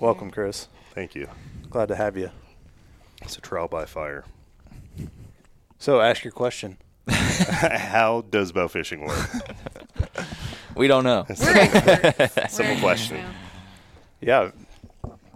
[0.00, 0.68] Welcome, Chris.
[0.94, 1.28] Thank you.
[1.70, 2.30] Glad to have you.
[3.22, 4.24] It's a trial by fire.
[5.78, 6.78] So, ask your question.
[7.08, 9.28] How does bow fishing work?
[10.76, 11.26] We don't know.
[11.34, 13.24] Simple question.
[14.20, 14.52] Yeah.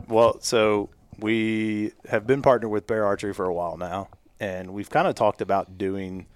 [0.07, 4.09] Well, so we have been partnered with Bear Archery for a while now,
[4.39, 6.27] and we've kind of talked about doing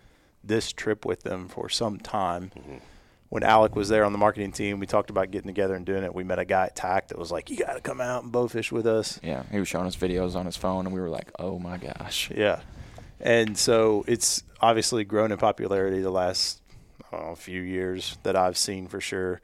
[0.42, 2.50] this trip with them for some time.
[2.56, 2.76] Mm-hmm.
[3.28, 6.04] When Alec was there on the marketing team, we talked about getting together and doing
[6.04, 6.14] it.
[6.14, 8.32] We met a guy at TAC that was like, "You got to come out and
[8.32, 11.10] bowfish with us." Yeah, he was showing us videos on his phone, and we were
[11.10, 12.60] like, "Oh my gosh!" Yeah.
[13.18, 16.60] And so it's obviously grown in popularity the last
[17.12, 19.40] know, few years that I've seen for sure.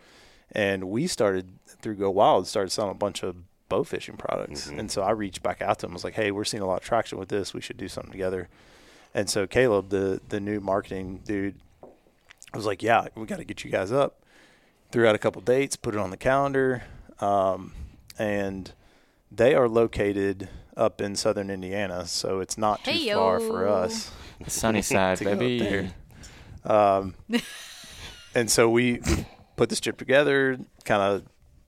[0.52, 3.36] And we started through Go Wild, started selling a bunch of
[3.68, 4.68] bow fishing products.
[4.68, 4.80] Mm-hmm.
[4.80, 6.82] And so I reached back out to him, was like, hey, we're seeing a lot
[6.82, 7.54] of traction with this.
[7.54, 8.48] We should do something together.
[9.14, 11.56] And so Caleb, the the new marketing dude,
[12.56, 14.22] was like, yeah, we got to get you guys up.
[14.90, 16.82] Threw out a couple dates, put it on the calendar.
[17.20, 17.72] Um,
[18.18, 18.72] and
[19.30, 24.10] they are located up in southern Indiana, so it's not too far for us
[24.42, 25.58] The sunny side, to go up baby.
[25.58, 25.94] there.
[26.64, 27.14] Um,
[28.34, 31.24] and so we we put this trip together, kind of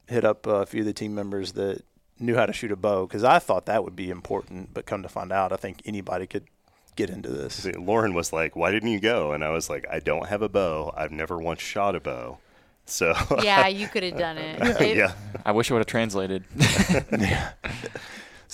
[0.08, 1.82] hit up a few of the team members that
[2.18, 5.02] knew how to shoot a bow because I thought that would be important, but come
[5.02, 6.46] to find out, I think anybody could
[6.96, 7.62] get into this.
[7.62, 10.42] See, Lauren was like, "Why didn't you go?" And I was like, "I don't have
[10.42, 10.92] a bow.
[10.96, 12.38] I've never once shot a bow."
[12.86, 14.80] So Yeah, you could have done it.
[14.80, 15.12] It- yeah,
[15.44, 16.44] I wish it would have translated.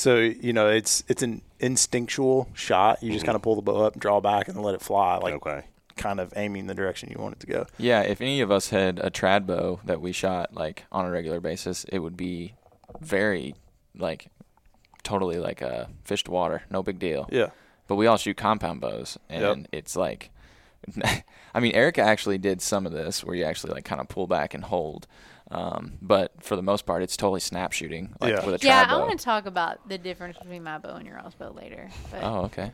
[0.00, 3.02] So you know, it's it's an instinctual shot.
[3.02, 3.26] You just mm-hmm.
[3.26, 5.64] kind of pull the bow up, draw back, and let it fly, like okay.
[5.98, 7.66] kind of aiming the direction you want it to go.
[7.76, 11.10] yeah, if any of us had a trad bow that we shot like on a
[11.10, 12.54] regular basis, it would be
[13.00, 13.54] very
[13.94, 14.28] like
[15.02, 17.28] totally like a fish to water, no big deal.
[17.30, 17.50] Yeah.
[17.90, 19.66] But we all shoot compound bows, and Yep.
[19.72, 20.30] it's like,
[21.52, 24.28] I mean, Arica actually did some of this where you actually like kind of pull
[24.28, 25.08] back and hold.
[25.50, 28.46] Um, but for the most part, it's totally snap shooting, like Yeah.
[28.46, 31.04] with a trad yeah, I want to talk about the difference between my bow and
[31.04, 31.88] your all's bow later.
[32.12, 32.70] But, Oh, okay.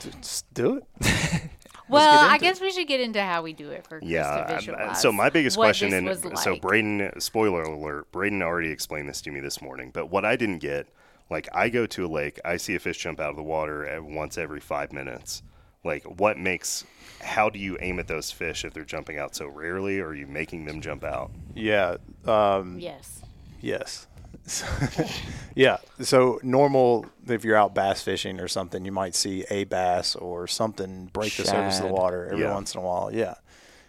[0.00, 0.84] Just do it.
[1.90, 2.40] well, I into it.
[2.48, 4.22] guess we should get into how we do it for Yeah.
[4.22, 6.38] Chris I'm- uh, visualize so my biggest question, and like.
[6.38, 9.90] so Brayden, spoiler alert, Brayden already explained this to me this morning.
[9.92, 10.86] But what I didn't get,
[11.30, 13.86] like, I go to a lake, I see a fish jump out of the water
[13.86, 15.42] at once every five minutes.
[15.84, 16.84] Like, what makes?
[17.20, 20.00] How do you aim at those fish if they're jumping out so rarely?
[20.00, 21.30] Or are you making them jump out?
[21.54, 21.96] Yeah.
[22.24, 23.22] Um, yes.
[23.60, 24.06] Yes.
[25.54, 25.78] yeah.
[26.00, 30.46] So normal, if you're out bass fishing or something, you might see a bass or
[30.46, 32.54] something break the surface of the water every Yeah.
[32.54, 33.12] once in a while.
[33.12, 33.34] Yeah.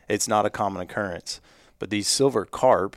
[0.08, 1.42] It's not a common occurrence,
[1.80, 2.96] but these silver carp,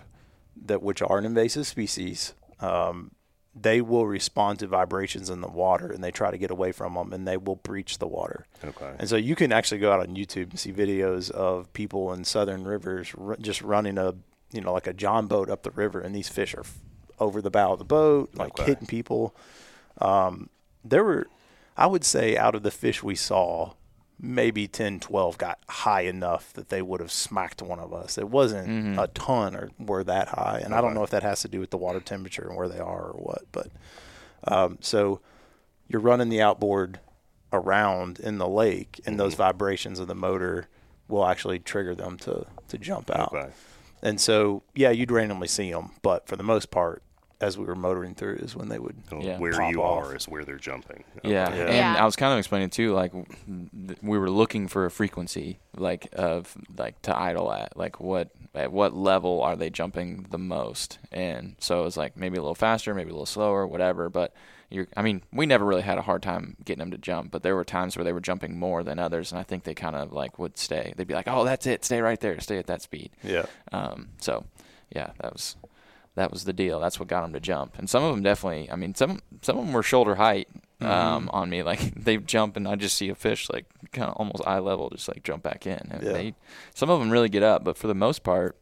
[0.65, 3.11] that which are an invasive species, um,
[3.55, 6.95] they will respond to vibrations in the water and they try to get away from
[6.95, 8.47] them and they will breach the water.
[8.65, 8.93] Okay.
[8.99, 12.25] And so you can actually go out on YouTube and see videos of people in
[12.25, 14.15] southern rivers r- just running a,
[14.53, 16.79] you know, like a john boat up the river, and these fish are f-
[17.19, 18.65] over the bow of the boat, like Okay.
[18.71, 19.35] hitting people.
[20.01, 20.49] Um,
[20.85, 21.27] there were,
[21.77, 23.73] I would say, out of the fish we saw,
[24.23, 28.19] maybe 10, 12 got high enough that they would have smacked one of us.
[28.19, 31.41] It wasn't a ton or were that high, and I don't know if that has
[31.43, 33.45] to do with the water temperature and where they are or what.
[33.53, 33.69] But
[34.47, 35.21] um, so
[35.89, 37.01] you're running the outboard
[37.53, 40.69] around in the lake, and those vibrations of the motor
[41.09, 43.33] will actually trigger them to to jump out.
[43.33, 43.51] Okay.
[44.03, 47.03] And so, yeah, you'd randomly see them, but for the most part,
[47.41, 48.97] as we were motoring through, is when they would.
[49.19, 49.39] Yeah.
[49.39, 50.05] Where Pop you off.
[50.05, 51.05] are is where they're jumping.
[51.25, 51.49] Yeah.
[51.49, 51.79] Okay.
[51.79, 55.59] and I was kind of explaining too, like th- we were looking for a frequency,
[55.77, 60.39] like of like to idle at, like what at what level are they jumping the
[60.39, 64.11] most, and so it was like maybe a little faster, maybe a little slower, whatever.
[64.11, 64.35] But
[64.69, 67.43] you're, I mean, we never really had a hard time getting them to jump, but
[67.43, 69.97] there were times where they were jumping more than others, and I think they kind
[69.97, 70.93] of like would stay.
[70.97, 73.47] They'd be like, "Oh, that's it, stay right there, stay at that speed." Yeah.
[73.73, 74.45] Um, so,
[74.95, 75.57] yeah, that was
[76.17, 76.81] that was the deal.
[76.81, 77.79] That's what got them to jump.
[77.79, 78.71] And some of them definitely.
[78.71, 80.49] I mean, some some of them were shoulder height
[80.81, 81.63] um, on me.
[81.63, 84.91] Like they jump, and I just see a fish like kind of almost eye level,
[84.91, 85.89] just like jump back in.
[85.91, 86.13] And Yeah.
[86.13, 86.35] they
[86.75, 88.57] some of them really get up, but for the most part,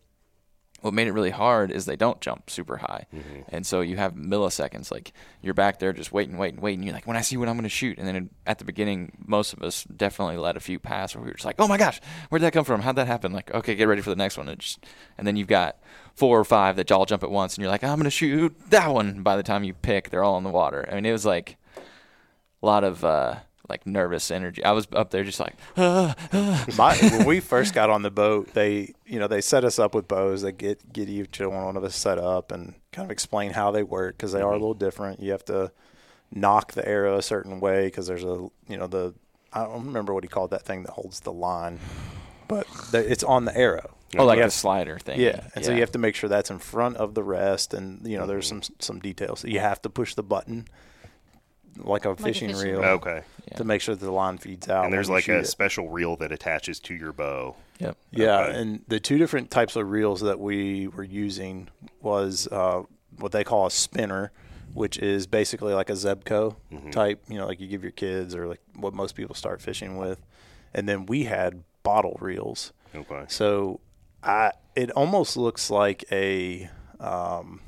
[0.81, 3.07] what made it really hard is they don't jump super high.
[3.49, 4.93] And so you have milliseconds.
[4.93, 6.85] Like you're back there just waiting, waiting, waiting.
[6.85, 7.99] You're like, when I see what I'm going to shoot.
[7.99, 11.31] And then at the beginning, most of us definitely let a few pass where we
[11.31, 12.81] were just like, oh my gosh, where'd that come from?
[12.83, 13.33] How'd that happen?
[13.33, 14.49] Like, okay, get ready for the next one.
[14.49, 14.87] And, just,
[15.17, 15.79] and then you've got
[16.15, 17.57] four or five that all jump at once.
[17.57, 19.23] And you're like, I'm going to shoot that one.
[19.23, 20.89] By the time you pick, they're all in the water.
[20.91, 21.57] I mean, it was like
[22.63, 23.37] a lot of uh,
[23.69, 24.65] like nervous energy.
[24.65, 28.95] I was up there just like, My, when we first got on the boat, they
[29.07, 30.43] you know they set us up with bows.
[30.43, 33.83] They get get each one of us set up and kind of explain how they
[33.83, 34.63] work because they are a mm-hmm.
[34.63, 35.21] little different.
[35.21, 35.73] You have to
[36.31, 39.15] knock the arrow a certain way because there's a you know the
[39.53, 41.79] I don't remember what he called that thing that holds the line,
[42.49, 43.95] but the, it's on the arrow.
[44.17, 45.21] oh, like a slider thing.
[45.21, 48.07] Yeah, and so you have to make sure that's in front of the rest, and
[48.07, 48.61] you know there's mm-hmm.
[48.61, 49.45] some some details.
[49.45, 50.67] You have to push the button
[51.79, 52.91] like a a fishing fishing reel reel.
[52.91, 53.23] Okay.
[53.57, 54.85] to make sure that the line feeds out.
[54.85, 55.47] And there's like a it.
[55.47, 57.57] special reel that attaches to your bow.
[57.79, 57.97] Yep.
[58.11, 58.59] Yeah, Okay.
[58.61, 61.69] and the two different types of reels that we were using
[62.01, 62.83] was uh,
[63.19, 64.33] what they call a spinner,
[64.75, 66.91] which is basically like a Zebco Mm-hmm.
[66.91, 69.97] type, you know, like you give your kids or like what most people start fishing
[69.97, 70.21] with.
[70.75, 72.73] And then we had bottle reels.
[72.95, 73.25] Okay.
[73.29, 73.81] So
[74.23, 76.69] I it almost looks like a
[77.01, 77.61] um,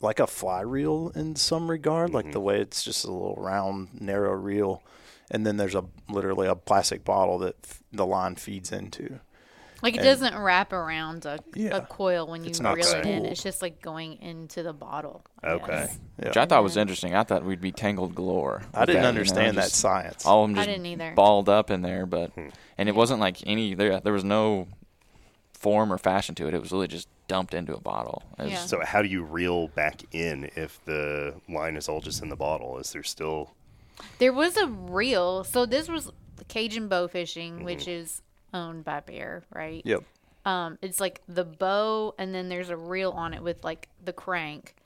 [0.00, 4.00] like a fly reel in some regard, like the way it's just a little round,
[4.00, 4.82] narrow reel,
[5.30, 9.20] and then there's a literally a plastic bottle that f- the line feeds into.
[9.82, 11.76] Like it And- doesn't wrap around a, Yeah.
[11.76, 13.24] a coil when you It's not reel it in.
[13.26, 15.22] It's just like going into the bottle.
[15.42, 15.66] I Okay.
[15.66, 15.98] guess.
[16.18, 16.28] Yeah.
[16.28, 17.14] Which I thought was interesting.
[17.14, 18.62] I thought we'd be tangled galore.
[18.74, 20.24] I didn't that, you know, understand that just science.
[20.26, 21.12] All of them I just didn't either.
[21.14, 22.48] balled up in there, but Hmm.
[22.78, 24.00] and it wasn't like any there.
[24.00, 24.66] There was no
[25.52, 26.54] form or fashion to it.
[26.54, 28.22] It was really just dumped into a bottle.
[28.38, 28.64] It was- Yeah.
[28.66, 32.36] So how do you reel back in if the line is all just in the
[32.36, 32.78] bottle?
[32.78, 33.54] Is there still
[34.18, 35.42] There was a reel.
[35.44, 36.10] So this was
[36.48, 37.64] Cajun bow fishing, Mm-hmm.
[37.64, 39.82] which is owned by Bear, right?
[39.84, 40.04] Yep.
[40.44, 44.12] Um, it's like the bow, and then there's a reel on it with like the
[44.12, 44.76] crank,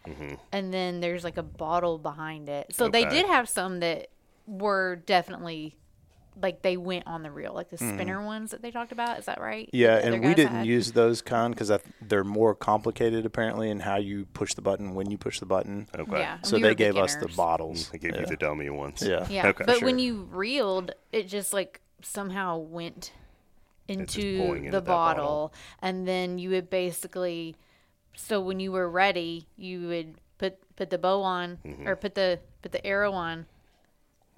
[0.52, 2.75] and then there's like a bottle behind it.
[2.75, 4.08] So they did have some that
[4.46, 5.76] were definitely
[6.40, 9.18] like they went on the reel, like the spinner ones that they talked about.
[9.18, 9.66] Is that right?
[9.66, 9.76] Mm-hmm.
[9.76, 10.66] Yeah, and we didn't had?
[10.66, 15.10] use those kind because they're more complicated apparently in how you push the button when
[15.10, 15.88] you push the button.
[15.94, 16.18] okay?
[16.20, 16.38] Yeah.
[16.42, 17.88] So we they were gave us the bottles.
[17.90, 18.20] They gave yeah.
[18.20, 19.02] you the dummy ones.
[19.02, 19.26] yeah.
[19.28, 19.86] Yeah, Okay, but sure.
[19.86, 23.12] when you reeled, it just like somehow went
[23.88, 24.20] into
[24.54, 25.54] into the bottle, bottle.
[25.82, 27.56] and then you would basically.
[28.16, 31.88] So when you were ready, you would put put the bow on Mm-hmm.
[31.88, 33.46] or put the put the arrow on.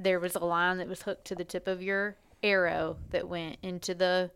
[0.02, 3.56] There was a line that was hooked to the tip of your arrow that went
[3.62, 4.30] into the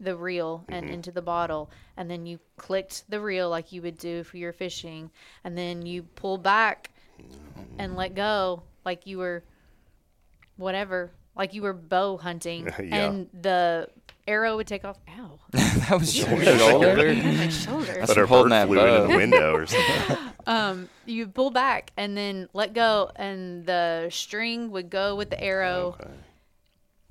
[0.00, 0.94] the reel and Mm-hmm.
[0.94, 4.52] into the bottle and then you clicked the reel like you would do for your
[4.52, 5.10] fishing
[5.42, 6.90] and then you pull back
[7.78, 9.42] and let go like you were
[10.56, 13.06] whatever like you were bow hunting Yeah.
[13.10, 13.88] and the
[14.28, 16.58] arrow would take off ow that was your Shoulder.
[16.58, 17.14] shoulder.
[17.14, 19.06] my shoulder That's But from our holding bird that flew into bow.
[19.08, 20.16] the window or something.
[20.46, 25.42] Um, you pull back and then let go and the string would go with the
[25.42, 26.10] arrow Okay.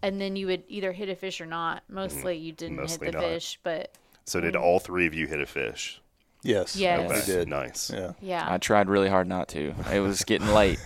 [0.03, 2.77] and then you would either hit a fish or not mostly you didn't.
[2.77, 3.27] Mostly hit the not.
[3.27, 3.91] fish but
[4.25, 5.99] So did all three of you hit a fish?
[6.43, 6.75] Yes.
[6.75, 7.09] Yes.
[7.09, 7.47] We Okay, did.
[7.49, 7.89] Nice.
[7.91, 8.11] Yeah.
[8.21, 9.73] yeah I tried really hard not to.
[9.91, 10.79] It was getting late.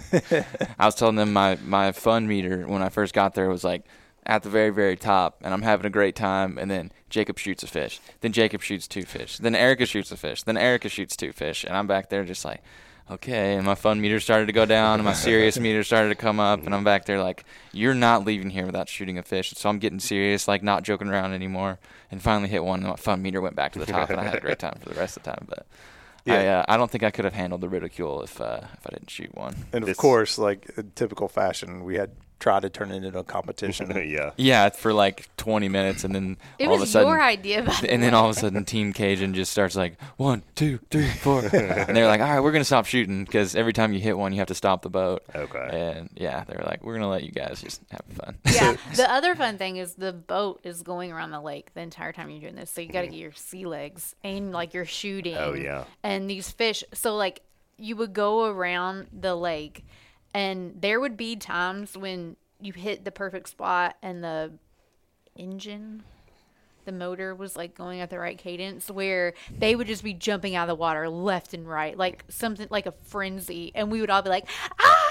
[0.79, 3.83] I was telling them my, my fun meter when I first got there was like
[4.25, 6.57] at the very, very top, and I'm having a great time.
[6.57, 7.99] And then Jacob shoots a fish.
[8.21, 9.37] Then Jacob shoots two fish.
[9.37, 10.43] Then Arica shoots a fish.
[10.43, 11.63] Then Arica shoots two fish.
[11.63, 12.61] And I'm back there just like,
[13.09, 13.55] okay.
[13.55, 16.39] And my fun meter started to go down, and my serious meter started to come
[16.39, 16.63] up.
[16.65, 19.51] And I'm back there like, you're not leaving here without shooting a fish.
[19.51, 21.79] So I'm getting serious, like not joking around anymore.
[22.11, 24.23] And finally hit one, and my fun meter went back to the top, and I
[24.23, 25.45] had a great time for the rest of the time.
[25.49, 25.65] But
[26.27, 26.59] I, Yeah.
[26.59, 29.09] uh, I don't think I could have handled the ridicule if uh, if I didn't
[29.09, 29.55] shoot one.
[29.73, 33.17] And of This- course, like in typical fashion, we had tried to turn it into
[33.17, 33.91] a competition.
[34.09, 34.31] yeah.
[34.35, 37.63] Yeah, for like 20 minutes, and then it all of a was sudden, your idea
[37.63, 40.79] by the and then all of a sudden, Team Cajun just starts like one, two,
[40.89, 43.99] three, four, and they're like, "All right, we're gonna stop shooting because every time you
[43.99, 45.69] hit one, you have to stop the boat." Okay.
[45.71, 48.75] And yeah, they were like, "We're gonna let you guys just have fun." yeah.
[48.95, 52.29] The other fun thing is the boat is going around the lake the entire time
[52.29, 52.69] you're doing this.
[52.71, 53.11] So you got to mm.
[53.11, 55.37] get your sea legs and like you're shooting.
[55.37, 55.85] Oh, yeah.
[56.03, 56.83] And these fish.
[56.93, 57.41] So like
[57.77, 59.85] you would go around the lake,
[60.33, 64.51] and there would be times when you hit the perfect spot and the
[65.35, 66.03] engine.
[66.85, 70.55] The motor was like going at the right cadence where they would just be jumping
[70.55, 73.71] out of the water left and right, like something like a frenzy.
[73.75, 74.47] And we would all be like,
[74.79, 75.07] ah!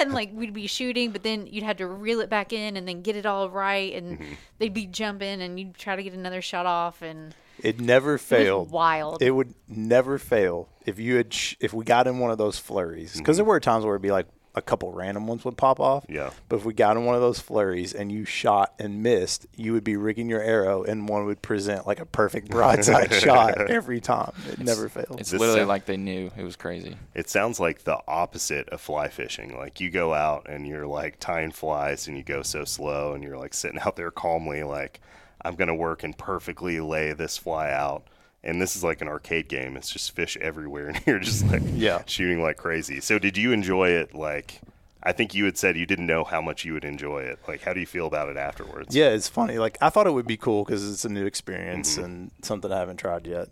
[0.00, 2.86] And like we'd be shooting, but then you'd have to reel it back in and
[2.86, 3.94] then get it all right.
[3.94, 4.18] And
[4.58, 7.00] they'd be jumping and you'd try to get another shot off.
[7.00, 8.70] And It never it was failed.
[8.70, 9.22] wild.
[9.22, 12.58] It would never fail if you had sh- if we got in one of those
[12.58, 14.26] flurries because there were times where it'd be like
[14.56, 16.04] a couple random ones would pop off.
[16.08, 16.30] Yeah.
[16.48, 19.72] But if we got in one of those flurries and you shot and missed, you
[19.72, 24.00] would be rigging your arrow, and one would present like a perfect broadside shot every
[24.00, 24.32] time.
[24.48, 25.18] It never failed.
[25.20, 26.30] It's This literally sound- like they knew.
[26.36, 26.96] It was crazy.
[27.14, 29.56] It sounds like the opposite of fly fishing.
[29.56, 33.24] Like you go out and you're like tying flies and you go so slow and
[33.24, 35.00] you're like sitting out there calmly, like,
[35.44, 38.06] I'm going to work and perfectly lay this fly out.
[38.44, 39.76] And this is like an arcade game.
[39.76, 42.02] It's just fish everywhere and you're just like Yeah.
[42.06, 43.00] shooting like crazy.
[43.00, 44.14] So did you enjoy it?
[44.14, 44.60] Like,
[45.02, 47.38] I think you had said you didn't know how much you would enjoy it.
[47.48, 48.94] Like, how do you feel about it afterwards?
[48.94, 49.58] Yeah, it's funny.
[49.58, 52.78] Like I thought it would be cool because it's a new experience and something I
[52.78, 53.48] haven't tried yet.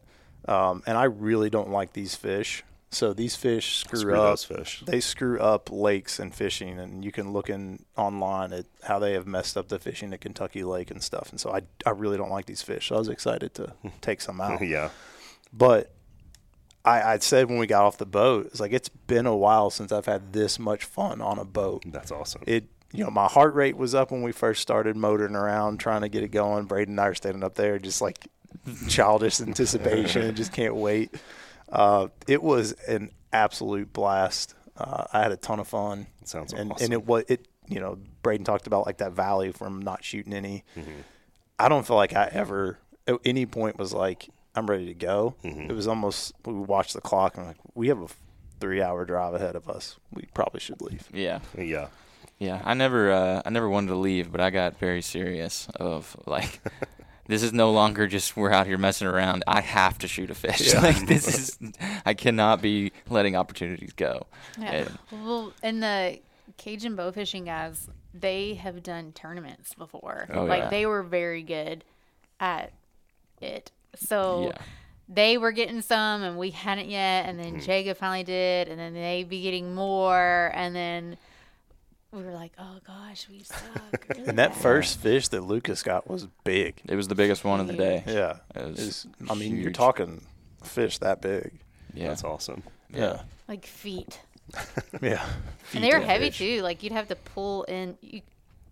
[0.47, 2.63] Um, and I really don't like these fish.
[2.95, 4.39] So these fish screw, Screw up.
[4.39, 4.83] fish.
[4.87, 9.15] They screw up lakes and fishing, and you can look in online at how they
[9.15, 11.31] have messed up the fishing at Kentucky Lake and stuff.
[11.31, 12.89] And so I, I really don't like these fish.
[12.89, 13.73] So I was excited to
[14.03, 14.61] take some out.
[14.67, 14.91] yeah.
[15.53, 15.93] But
[16.85, 19.71] I, I said when we got off the boat, it's like it's been a while
[19.71, 22.43] since I've had this much fun on a boat That's awesome.
[22.47, 26.03] it you know my heart rate was up when we first started motoring around trying
[26.03, 28.27] to get it going brayden and i are standing up there just like
[28.87, 31.15] childish anticipation just can't wait
[31.73, 36.71] uh, it was an absolute blast uh, i had a ton of fun sounds and,
[36.73, 36.85] awesome.
[36.85, 40.33] and it was it you know brayden talked about like that valley from not shooting
[40.35, 40.91] any Mm-hmm.
[41.59, 45.35] i don't feel like i ever at any point was like i'm ready to go
[45.45, 45.71] Mm-hmm.
[45.71, 48.07] it was almost we watched the clock and like we have a
[48.61, 51.41] three hour drive ahead of us we probably should leave Yeah.
[51.57, 51.89] yeah.
[52.39, 55.69] Yeah, I never, uh, I never wanted to leave, but I got very serious.
[55.77, 56.61] Of like,
[57.33, 59.43] this is no longer just we're out here messing around.
[59.47, 60.75] I have to shoot a fish.
[60.83, 61.73] like this is,
[62.05, 64.27] I cannot be letting opportunities go.
[64.59, 64.71] Yeah.
[64.71, 66.19] And- Well, and the
[66.59, 70.29] Cajun bow fishing guys, they have done tournaments before.
[70.31, 70.69] Oh, like yeah.
[70.69, 71.85] they were very good
[72.39, 72.75] at
[73.41, 73.73] it.
[73.97, 74.63] So Yeah.
[75.09, 77.61] they were getting some and we hadn't yet and then hmm.
[77.61, 81.17] Jacob finally did and then they'd be getting more and then
[82.13, 84.07] we were like, Oh gosh, we suck.
[84.17, 86.81] really And that bad." first fish that Lucas got was big.
[86.89, 88.03] it was the biggest one of the day.
[88.07, 88.37] Yeah.
[88.55, 90.23] It was It's- I mean, you're talking
[90.63, 91.53] fish that big.
[91.95, 92.63] Yeah, That's awesome.
[92.93, 93.23] Yeah.
[93.49, 94.21] like feet.
[95.01, 95.25] Yeah.
[95.75, 96.39] and they were heavy fish.
[96.39, 96.63] too.
[96.63, 97.97] Like you'd have to pull in.
[98.03, 98.21] You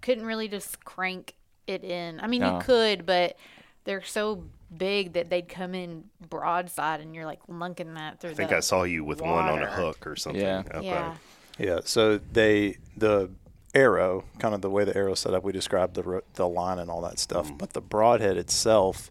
[0.03, 1.35] couldn't really just crank
[1.67, 2.21] it in.
[2.21, 2.57] I mean, No.
[2.59, 3.37] you could, but
[3.85, 4.45] they're so
[4.77, 8.31] big that they'd come in broadside, and you're like lunking that through.
[8.31, 10.41] I think the I saw you with one on a hook or something.
[10.41, 10.63] Yeah.
[10.75, 10.87] Okay.
[10.87, 11.15] Yeah.
[11.59, 11.81] Yeah.
[11.85, 13.31] So they, the
[13.75, 16.91] arrow, kind of the way the arrow set up, we described the, the line and
[16.91, 17.47] all that stuff.
[17.47, 17.57] Mm-hmm.
[17.57, 19.11] But the broadhead itself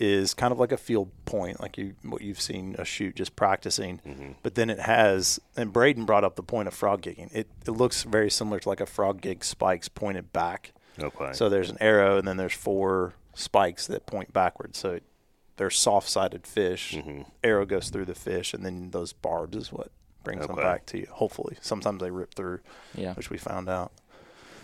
[0.00, 3.34] is kind of like a field point, like you what you've seen a shoot just
[3.34, 4.00] practicing.
[4.06, 4.32] Mm-hmm.
[4.42, 7.34] But then it has, and Brayden brought up the point of frog gigging.
[7.34, 10.72] It, it looks very similar to like a frog gig spikes pointed back.
[11.00, 11.32] Okay.
[11.32, 14.78] So there's an arrow, and then there's four spikes that point backwards.
[14.78, 15.00] So
[15.56, 16.94] they're soft-sided fish.
[16.96, 17.22] Mm-hmm.
[17.42, 19.90] Arrow goes through the fish, and then those barbs is what
[20.36, 21.06] brings them back to you.
[21.10, 22.60] Hopefully, sometimes they rip through,
[22.94, 23.14] Yeah.
[23.14, 23.92] which we found out.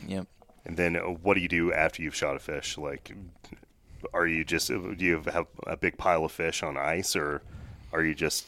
[0.07, 0.27] Yep.
[0.67, 2.77] And then uh, what do you do after you've shot a fish?
[2.79, 3.13] Like,
[4.13, 7.43] are you just uh, do you have a big pile of fish on ice, or
[7.93, 8.47] are you just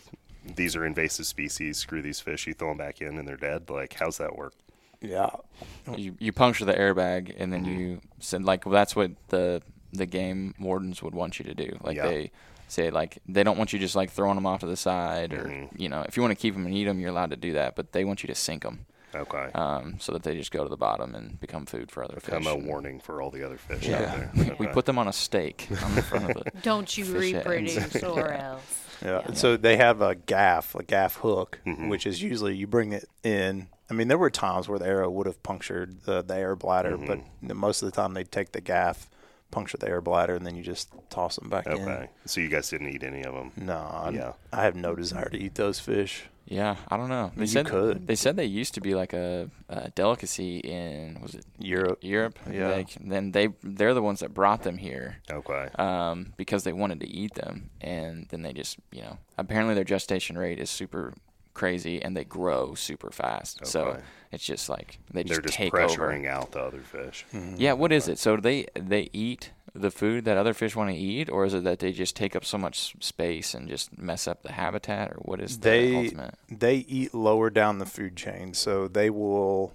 [0.54, 1.78] these are invasive species?
[1.78, 2.46] Screw these fish.
[2.46, 3.68] You throw them back in and they're dead.
[3.70, 4.54] Like, how's that work?
[5.02, 5.28] Yeah,
[5.94, 7.78] You you puncture the airbag and then Mm-hmm.
[7.80, 11.78] you send like that's what the the game wardens would want you to do.
[11.82, 12.06] Like Yeah.
[12.06, 12.30] they
[12.68, 15.44] say like they don't want you just like throwing them off to the side or
[15.44, 15.80] Mm-hmm.
[15.80, 17.52] you know if you want to keep them and eat them you're allowed to do
[17.54, 18.86] that, but they want you to sink them.
[19.14, 19.50] Okay.
[19.54, 22.42] Um, so that they just go to the bottom and become food for other Become
[22.42, 22.52] fish.
[22.52, 24.02] Become a warning for all the other fish Yeah.
[24.02, 24.56] out there.
[24.58, 24.72] We Okay.
[24.74, 26.50] put them on a stake on the front of the.
[26.62, 28.84] Don't you reproduce or else.
[29.02, 29.22] yeah.
[29.24, 31.88] And so they have a gaff, a gaff hook, Mm-hmm.
[31.88, 33.68] which is usually you bring it in.
[33.88, 36.98] I mean, there were times where the arrow would have punctured the, the air bladder,
[36.98, 37.46] but Mm-hmm.
[37.46, 39.08] the- most of the time they'd take the gaff,
[39.50, 41.72] puncture the air bladder, and then you just toss them back in.
[41.72, 42.08] Okay.
[42.26, 43.52] So you guys didn't eat any of them.
[43.56, 44.32] No, I, Yeah.
[44.52, 46.24] I have no desire to eat those fish.
[46.48, 47.32] Yeah, I don't know.
[47.34, 48.06] They You said could.
[48.06, 51.98] they said they used to be like a, a delicacy in was it Europe.
[52.02, 52.38] Europe?
[52.48, 52.68] Yeah.
[52.68, 55.16] Like, then they they're the ones that brought them here.
[55.28, 55.68] Okay.
[55.76, 59.82] um, because they wanted to eat them, and then they just, you know, apparently their
[59.82, 61.14] gestation rate is super
[61.56, 63.66] crazy, and they grow super fast.
[63.66, 63.98] So
[64.30, 66.28] it's just like they just, They're just take pressuring over.
[66.28, 67.24] out the other fish.
[67.32, 67.56] Mm-hmm.
[67.58, 68.18] Yeah, what is it?
[68.18, 71.54] So do they they eat the food that other fish want to eat, or is
[71.54, 75.10] it that they just take up so much space and just mess up the habitat,
[75.12, 76.34] or what is the they ultimate?
[76.50, 79.72] they eat lower down the food chain, so they will.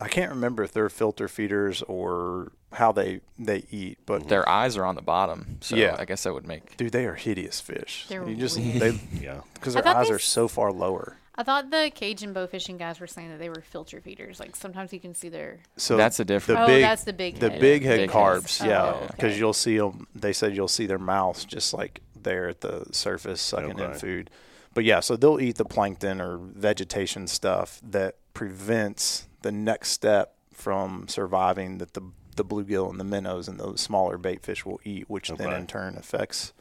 [0.00, 4.76] I can't remember if they're filter feeders or how they they eat, but Their eyes
[4.76, 5.96] are on the bottom, so Yeah.
[5.98, 8.06] I guess that would make dude, they are hideous fish.
[8.08, 8.80] They're you just weird.
[8.80, 9.40] they Yeah.
[9.54, 11.16] because I their thought eyes they are s- so far lower.
[11.36, 14.38] I thought the Cajun bow fishing guys were saying that they were filter feeders.
[14.38, 15.58] Like sometimes you can see their.
[15.76, 16.60] So That's the difference.
[16.62, 17.60] Oh, big, that's the big the head.
[17.60, 18.62] big head Big carbs, heads.
[18.68, 19.38] yeah, Oh, because okay.
[19.38, 20.06] you'll see them.
[20.14, 23.98] They said you'll see their mouths just like there at the surface sucking in Okay.
[23.98, 24.30] food.
[24.74, 30.34] but yeah, so they'll eat the plankton or vegetation stuff that prevents the next step
[30.52, 32.02] from surviving that the
[32.36, 35.66] the bluegill and the minnows and those smaller bait fish will eat, which then in
[35.68, 36.52] turn affects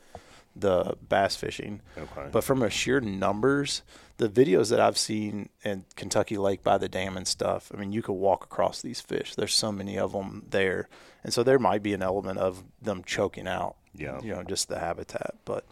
[0.55, 1.81] the bass fishing.
[1.97, 2.29] Okay.
[2.31, 3.81] But from a sheer numbers,
[4.17, 7.91] the videos that I've seen in Kentucky Lake by the dam and stuff, I mean,
[7.91, 9.33] you could walk across these fish.
[9.33, 10.89] There's so many of them there,
[11.23, 13.75] and so there might be an element of them choking out.
[13.95, 14.21] Yeah.
[14.21, 15.35] you know, just the habitat.
[15.45, 15.65] But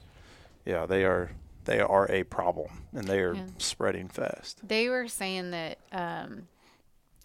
[0.66, 1.30] yeah, they are
[1.66, 3.46] they are a problem, and they are Yeah.
[3.60, 4.68] spreading fast.
[4.68, 6.48] They were saying that um,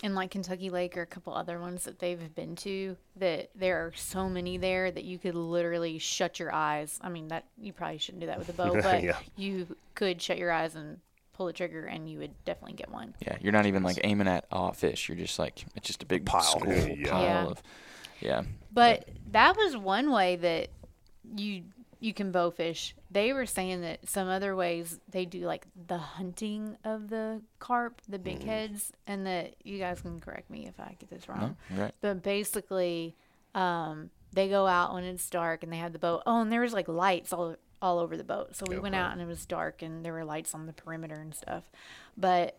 [0.02, 3.78] in like Kentucky Lake or a couple other ones that they've been to, that there
[3.86, 6.98] are so many there that you could literally shut your eyes.
[7.02, 9.16] I mean, that you probably shouldn't do that with a bow, but Yeah.
[9.36, 10.98] you could shut your eyes and
[11.32, 13.14] pull the trigger, and you would definitely get one.
[13.20, 15.08] Yeah, you're not even like aiming at a fish.
[15.08, 16.40] You're just like it's just a big Pile.
[16.42, 17.10] school Yeah.
[17.10, 17.44] pile Yeah.
[17.46, 17.62] of.
[18.20, 18.42] Yeah.
[18.72, 20.68] But that was one way that
[21.36, 21.64] you
[22.00, 22.94] you can bow fish.
[23.10, 28.02] They were saying that some other ways they do like the hunting of the carp,
[28.08, 31.56] the big heads, and that you guys can correct me if I get this wrong.
[31.70, 31.94] No, right.
[32.00, 33.14] But basically,
[33.54, 36.22] um, they go out when it's dark and they have the boat.
[36.26, 38.56] Oh, and there was like lights all all over the boat.
[38.56, 39.02] So we went Okay.
[39.02, 41.70] out and it was dark and there were lights on the perimeter and stuff.
[42.16, 42.58] But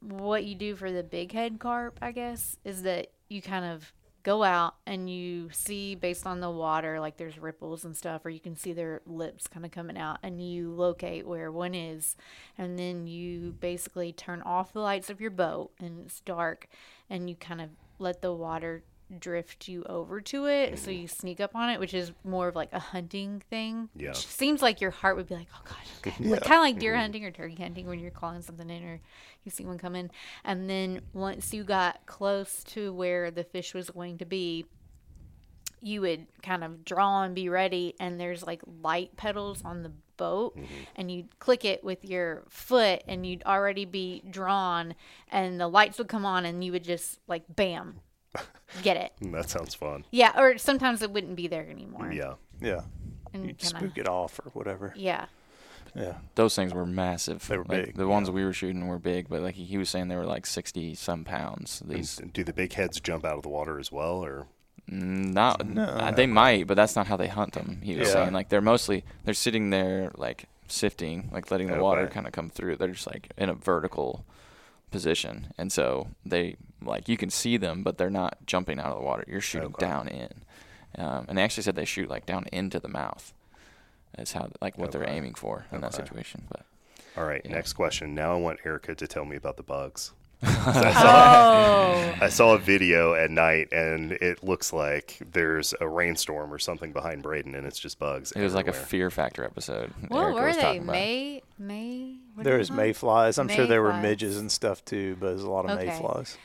[0.00, 3.92] what you do for the big head carp, I guess, is that you kind of
[4.22, 8.30] go out and you see based on the water, like there's ripples and stuff, or
[8.30, 12.16] you can see their lips kind of coming out, and you locate where one is,
[12.56, 16.68] and then you basically turn off the lights of your boat and it's dark,
[17.10, 18.82] and you kind of let the water
[19.18, 21.02] drift you over to it so mm-hmm.
[21.02, 24.08] you sneak up on it which is more of like a hunting thing Yeah.
[24.08, 26.24] which seems like your heart would be like oh gosh okay.
[26.28, 27.00] like, kind of like deer mm-hmm.
[27.00, 29.00] hunting or turkey hunting when you're calling something in or
[29.44, 30.10] you see one come in.
[30.44, 34.66] And then once you got close to where the fish was going to be
[35.84, 39.90] you would kind of draw and be ready and there's like light pedals on the
[40.16, 40.74] boat mm-hmm.
[40.94, 44.94] and you'd click it with your foot and you'd already be drawn
[45.28, 47.96] and the lights would come on and you would just like bam
[48.82, 50.04] get it That sounds fun.
[50.10, 52.34] yeah or sometimes it wouldn't be there anymore Yeah.
[52.60, 52.82] Yeah,
[53.34, 54.92] and you kinda- spook it off or whatever.
[54.96, 55.26] yeah
[55.94, 57.46] Yeah, Those things were massive.
[57.48, 59.90] They were Like, big, The ones we were shooting were big, but like he was
[59.90, 61.82] saying, they were like sixty some pounds.
[61.84, 64.46] These And do the big heads jump out of the water as well, or
[64.90, 65.84] Mm, Not, No.
[65.84, 67.80] uh, they might, but that's not how they hunt them.
[67.82, 68.14] He was Yeah.
[68.14, 72.14] saying like they're mostly they're sitting there like sifting, like letting the water Okay.
[72.14, 72.76] kind of come through.
[72.76, 74.24] They're just like in a vertical
[74.90, 78.98] position, and so they like you can see them, but they're not jumping out of
[78.98, 79.24] the water.
[79.26, 79.86] You're shooting Okay.
[79.86, 80.28] down in,
[80.98, 83.32] um, and they actually said they shoot like down into the mouth.
[84.16, 86.42] That's how like what they're aiming for in that situation.
[86.50, 86.62] But
[87.16, 87.40] all right?
[87.44, 87.52] Yeah.
[87.52, 88.14] Next question.
[88.14, 90.12] Now I want Arica to tell me about the bugs.
[90.44, 96.58] oh I saw a video at night, and it looks like there's a rainstorm or
[96.58, 98.32] something behind Brayden, and it's just bugs.
[98.32, 98.72] it was like a.
[98.72, 99.92] Fear Factor episode.
[100.08, 102.86] what Arica were was they may may what there are is they called?
[102.86, 103.38] mayflies.
[103.38, 104.02] I'm sure there were Mayflies.
[104.02, 105.86] midges and stuff too, but there's a lot of Okay.
[105.86, 106.36] mayflies.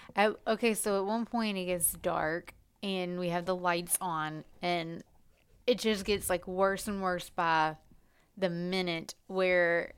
[0.48, 5.04] Okay, so at one point it gets dark and we have the lights on, and
[5.66, 7.76] it just gets like worse and worse by
[8.38, 9.16] the minute.
[9.28, 9.94] Where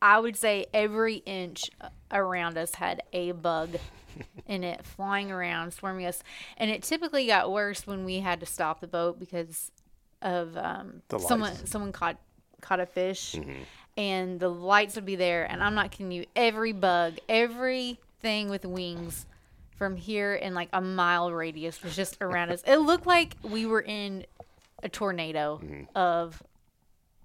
[0.00, 1.70] I would say every inch
[2.10, 3.76] around us had a bug
[4.46, 6.22] in it flying around, swarming us,
[6.56, 9.70] and it typically got worse when we had to stop the boat because
[10.22, 11.70] of um, The someone lights.
[11.70, 12.16] someone caught
[12.60, 13.34] caught a fish
[13.96, 18.64] and the lights would be there and i'm not kidding you every bug everything with
[18.64, 19.26] wings
[19.82, 22.62] from here in like a mile radius was just around us.
[22.64, 24.24] It looked like we were in
[24.80, 25.96] a tornado mm-hmm.
[25.96, 26.40] of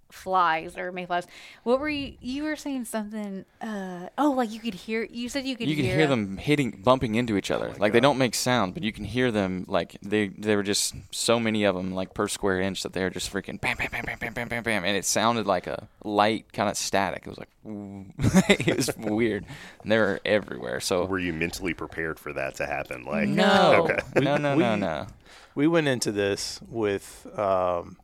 [0.10, 1.28] flies or mayflies
[1.64, 5.46] what were you you were saying something uh oh like you could hear you said
[5.46, 7.74] you could you could hear, hear them hitting bumping into each other.
[7.78, 10.96] Like they don't make sound but you can hear them like they they were just
[11.12, 13.90] so many of them like per square inch that they were just freaking bam bam
[13.92, 17.24] bam bam bam bam bam bam and it sounded like a light kind of static.
[17.26, 17.50] It was like
[18.68, 19.46] it was weird.
[19.84, 23.04] And they were everywhere so Were you mentally prepared for that to happen?
[23.04, 23.88] Like, no.
[23.90, 24.00] okay.
[24.16, 25.08] no no no we- no
[25.56, 27.98] We went into this with um,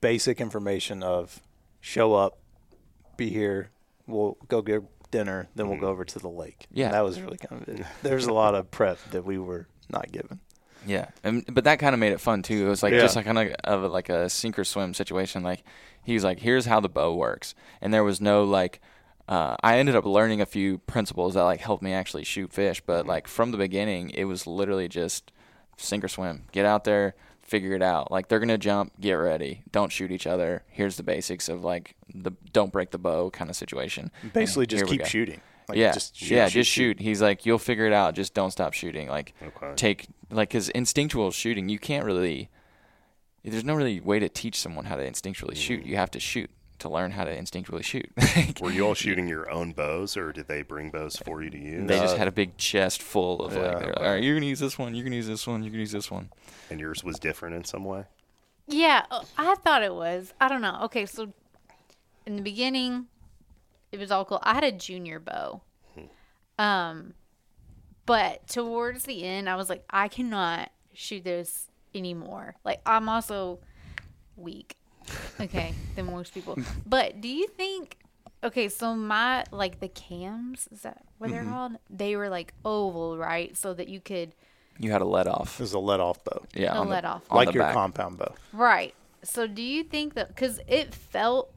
[0.00, 1.40] basic information of
[1.80, 2.38] show up,
[3.16, 3.70] be here,
[4.06, 6.66] we'll go get dinner, then we'll go over to the lake.
[6.70, 6.90] Yeah.
[6.92, 7.86] that was really kind of it.
[8.02, 10.40] There's a lot of prep that we were not given.
[10.86, 12.66] Yeah, and but that kind of made it fun too.
[12.66, 13.00] It was like Yeah.
[13.00, 15.42] just like kind of of a- like a sink or swim situation.
[15.42, 15.64] Like
[16.04, 18.80] he was like, "Here's how the bow works," and there was no like.
[19.28, 22.80] Uh, I ended up learning a few principles that like helped me actually shoot fish,
[22.86, 25.32] but like from the beginning, it was literally just
[25.76, 26.44] sink or swim.
[26.52, 27.14] Get out there,
[27.48, 28.10] figure it out.
[28.10, 29.62] Like they're gonna jump, get ready.
[29.72, 30.62] Don't shoot each other.
[30.68, 34.10] Here's the basics of like the don't break the bow kind of situation.
[34.32, 35.40] Basically, And just keep shooting.
[35.68, 37.00] Like, yeah, just shoot, yeah, shoot, just shoot.
[37.00, 38.14] He's like, you'll figure it out.
[38.14, 39.08] Just don't stop shooting.
[39.08, 39.72] Like, Okay.
[39.76, 42.50] take like because instinctual shooting, you can't really.
[43.44, 45.82] There's no really way to teach someone how to instinctually shoot.
[45.84, 45.86] Mm.
[45.86, 46.50] You have to shoot.
[46.80, 48.10] To learn how to instinctually shoot.
[48.60, 51.58] Were you all shooting your own bows, or did they bring bows for you to
[51.58, 51.88] use?
[51.88, 53.58] they just Uh, had a big chest full of yeah.
[53.60, 55.62] like, they're like, all right, you're gonna use this one, you're gonna use this one,
[55.62, 56.30] you're gonna use this one.
[56.70, 58.04] and yours was different in some way.
[58.66, 60.34] Yeah, uh, I thought it was.
[60.40, 60.80] I don't know.
[60.84, 61.32] Okay, so
[62.26, 63.06] in the beginning,
[63.92, 64.40] it was all cool.
[64.42, 65.62] I had a junior bow.
[66.58, 67.14] Um,
[68.06, 72.56] but towards the end, I was like, I cannot shoot this anymore.
[72.64, 73.60] Like, I'm also
[74.36, 74.76] weak.
[75.40, 76.58] Okay, than most people.
[76.86, 77.96] But do you think?
[78.42, 81.50] Okay, so my like the cams is that what they're mm-hmm.
[81.50, 81.72] called?
[81.90, 83.56] They were like oval, right?
[83.56, 84.32] So that you could
[84.78, 85.58] You had a let off.
[85.58, 87.22] This is a let off bow, Yeah, A on the- let off.
[87.32, 87.74] like your back.
[87.74, 88.34] compound bow.
[88.52, 88.94] Right.
[89.24, 91.52] So do you think that because it felt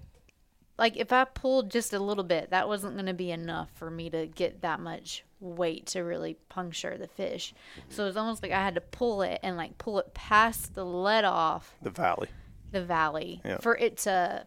[0.80, 3.92] like if I pulled just a little bit, that wasn't going to be enough for
[3.92, 7.54] me to get that much weight to really puncture the fish.
[7.90, 10.84] So it's almost like I had to pull it and like pull it past the
[10.86, 12.30] let off The valley.
[12.72, 13.58] The valley Yeah.
[13.60, 14.46] for it to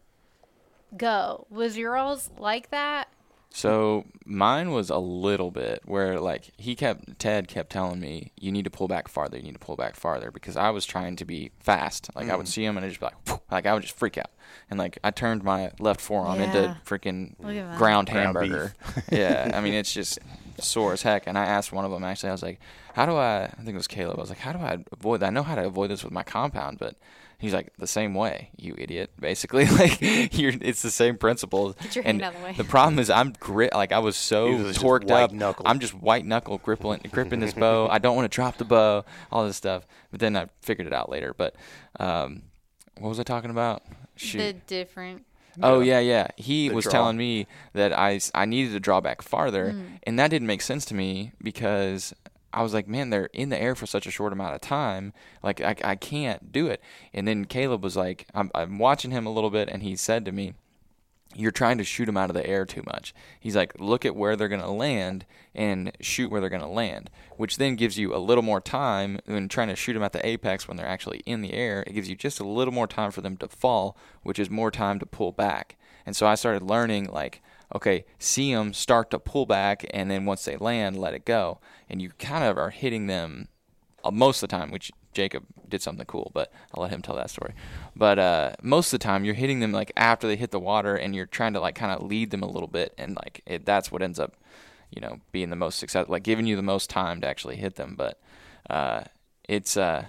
[0.97, 1.47] go.
[1.51, 3.09] Was yours like that?
[3.51, 8.51] So mine was a little bit where like he kept Ted kept telling me you
[8.51, 11.15] need to pull back farther, you need to pull back farther because I was trying
[11.17, 12.11] to be fast.
[12.17, 12.49] Like I would mm.
[12.49, 14.33] see him and I'd just be like, "Phew," like I would just freak out,
[14.69, 16.47] and like I turned my left forearm Yeah.
[16.47, 17.79] into freaking Look at that.
[17.79, 18.75] ground Ground hamburger.
[19.13, 20.19] yeah, I mean it's just
[20.59, 21.29] sore as heck.
[21.29, 22.59] And I asked one of them actually, I was like,
[22.95, 23.45] how do I?
[23.45, 24.19] I think it was Caleb.
[24.19, 25.21] I was like, how do I avoid?
[25.21, 25.27] that?
[25.27, 26.97] I know how to avoid this with my compound, but.
[27.45, 29.11] He's like the same way, you idiot.
[29.21, 30.01] Basically, like
[30.37, 31.75] you're, it's the same principle.
[31.75, 32.55] Get your and hand out of the way.
[32.57, 35.31] the problem is I'm grit like I was so He was torqued up.
[35.33, 35.67] knuckled.
[35.69, 37.87] I'm just white knuckle gripping gripping this bow.
[37.89, 39.87] I don't want to drop the bow, all this stuff.
[40.11, 41.35] But then I figured it out later.
[41.37, 41.55] But
[42.01, 42.43] um,
[42.99, 43.83] what was I talking about?
[44.17, 44.39] Shoot.
[44.39, 45.27] The different.
[45.63, 46.29] Oh yeah, yeah.
[46.37, 46.93] He was draw.
[46.93, 49.83] telling me that I I needed to draw back farther, Hmm.
[50.05, 52.13] and that didn't make sense to me because
[52.55, 55.13] I was like, man, they're in the air for such a short amount of time.
[55.43, 56.81] Like I I can't do it.
[57.13, 60.25] And then Caleb was like, I'm I'm watching him a little bit, and he said
[60.25, 60.55] to me,
[61.35, 63.15] you're trying to shoot them out of the air too much.
[63.41, 66.69] He's like, look at where they're going to land and shoot where they're going to
[66.69, 70.13] land, which then gives you a little more time when trying to shoot them at
[70.13, 71.83] the apex when they're actually in the air.
[71.87, 74.71] It gives you just a little more time for them to fall, which is more
[74.71, 75.77] time to pull back.
[76.07, 77.43] And so I started learning, like,
[77.75, 81.59] okay, see them start to pull back, and then once they land, let it go.
[81.89, 83.49] And you kind of are hitting them
[84.05, 87.17] uh, most of the time, which Jacob did something cool, but I'll let him tell
[87.17, 87.55] that story.
[87.97, 90.95] But uh, most of the time, you're hitting them like after they hit the water,
[90.95, 93.65] and you're trying to like kind of lead them a little bit, and like it,
[93.65, 94.35] that's what ends up,
[94.91, 97.77] you know, being the most successful, like giving you the most time to actually hit
[97.77, 97.95] them.
[97.97, 98.21] But
[98.71, 99.05] uh,
[99.49, 100.07] it's uh,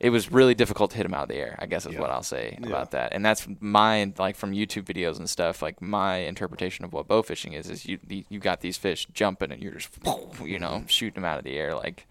[0.00, 1.56] it was really difficult to hit them out of the air.
[1.58, 2.00] I guess is Yeah.
[2.00, 3.12] what I'll say about that.
[3.12, 5.62] And that's my like from YouTube videos and stuff.
[5.62, 9.06] Like my interpretation of what bow fishing is is you the- you got these fish
[9.12, 9.90] jumping and you're just
[10.44, 12.06] you know shooting them out of the air like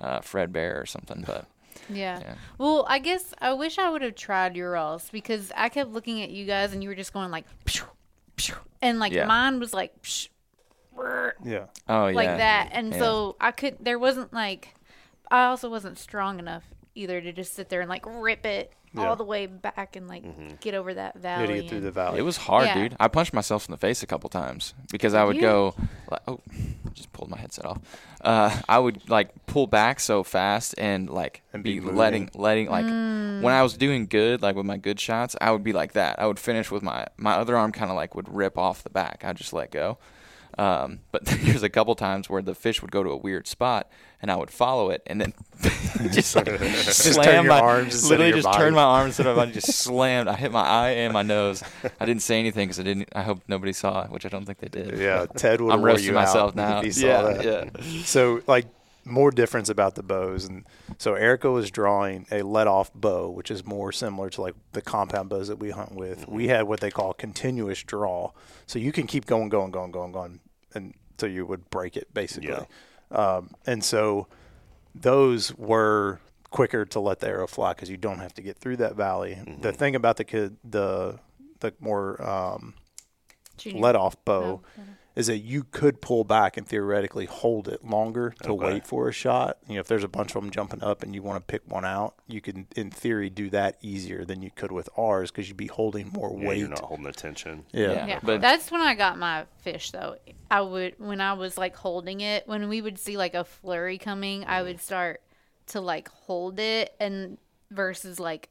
[0.00, 1.22] uh, Fred Bear or something.
[1.26, 1.46] But
[1.88, 2.20] Yeah.
[2.20, 2.34] Yeah.
[2.58, 6.22] Well, I guess I wish I would have tried your else because I kept looking
[6.22, 7.82] at you guys and you were just going like, "Pshh,
[8.36, 9.24] pshh," and like Yeah.
[9.26, 10.28] mine was like, "Pshh,
[10.94, 11.66] brr," Yeah.
[11.88, 12.98] oh yeah, like that, and Yeah.
[12.98, 13.76] so I could.
[13.80, 14.74] There wasn't like,
[15.30, 16.64] I also wasn't strong enough
[16.94, 19.08] either to just sit there and like rip it Yeah.
[19.08, 21.40] all the way back and like get over that valley.
[21.46, 22.18] had to get through the valley.
[22.18, 22.74] It was hard, Yeah.
[22.74, 22.96] dude.
[23.00, 25.42] I punched myself in the face a couple times because I would you?
[25.42, 25.74] go,
[26.10, 26.40] like, oh,
[26.92, 27.78] just pulled my headset off.
[28.20, 32.68] Uh, I would like pull back so fast and like And be, be letting, letting
[32.68, 33.40] like Mm.
[33.42, 36.18] when I was doing good, like with my good shots, I would be like that.
[36.20, 38.90] I would finish with my my other arm kind of like would rip off the
[38.90, 39.24] back.
[39.24, 39.96] I'd just let go.
[40.58, 43.90] Um, but there's a couple times where the fish would go to a weird spot
[44.20, 45.32] and I would follow it and then
[46.12, 48.58] just like slam turn your my arms literally just body.
[48.58, 50.28] turn my arms instead of my body just slammed.
[50.28, 51.62] I hit my eye and my nose.
[51.98, 53.08] I didn't say anything because I didn't.
[53.14, 54.98] I hope nobody saw it, which I don't think they did.
[54.98, 56.82] yeah, Ted would I'm roasting myself out now.
[56.82, 57.44] He saw yeah, that.
[57.44, 58.02] yeah.
[58.04, 58.66] So like
[59.04, 60.64] more difference about the bows and
[60.98, 64.82] so Arica was drawing a let off bow, which is more similar to like the
[64.82, 66.28] compound bows that we hunt with.
[66.28, 68.30] We had what they call continuous draw.
[68.66, 70.40] So you can keep going, going, going, going, going
[70.74, 72.50] until you would break it basically.
[73.10, 74.28] Um, and so
[74.94, 78.76] those were quicker to let the arrow fly because you don't have to get through
[78.76, 79.38] that valley.
[79.60, 81.18] The thing about the kid, the
[81.60, 82.74] the more um,
[83.80, 84.88] let off bow Oh, okay.
[85.14, 88.66] Is that you could pull back and theoretically hold it longer to Okay.
[88.74, 89.58] wait for a shot.
[89.68, 91.62] You know, if there's a bunch of them jumping up and you want to pick
[91.70, 95.48] one out, you can, in theory, do that easier than you could with ours because
[95.48, 96.58] you'd be holding more Yeah, weight.
[96.58, 97.64] you're not holding the tension.
[97.72, 97.92] yeah.
[97.92, 98.06] Yeah.
[98.06, 100.16] Yeah, but- that's when I got my fish though.
[100.50, 103.98] I would when I was like holding it, when we would see like a flurry
[103.98, 104.64] coming, I mm.
[104.64, 105.22] would start
[105.68, 107.38] to like hold it and
[107.70, 108.48] versus like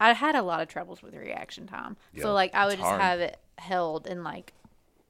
[0.00, 1.96] I had a lot of troubles with reaction time.
[2.12, 3.00] Yeah, so like I would it's just hard.
[3.00, 4.52] have it held and like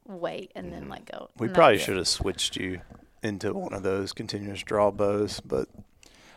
[0.08, 0.92] wait and then mm-hmm.
[0.92, 1.30] let go.
[1.38, 2.80] We And probably should have switched you
[3.22, 5.68] into one of those continuous draw bows, but